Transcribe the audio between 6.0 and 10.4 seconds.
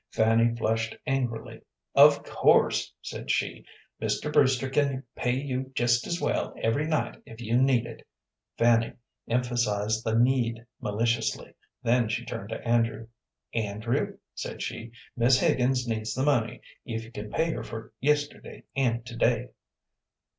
as well every night if you need it." Fanny emphasized the